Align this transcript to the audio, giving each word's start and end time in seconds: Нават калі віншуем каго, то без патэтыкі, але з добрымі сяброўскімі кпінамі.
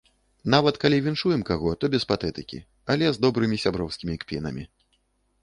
Нават 0.53 0.75
калі 0.83 0.97
віншуем 1.07 1.43
каго, 1.49 1.69
то 1.85 1.89
без 1.97 2.07
патэтыкі, 2.13 2.59
але 2.95 3.05
з 3.19 3.25
добрымі 3.27 3.61
сяброўскімі 3.67 4.19
кпінамі. 4.25 4.63